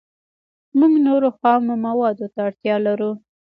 موږ 0.79 0.93
نورو 1.07 1.27
خامو 1.37 1.75
موادو 1.85 2.27
ته 2.33 2.39
اړتیا 2.47 2.75
لرو 2.85 3.11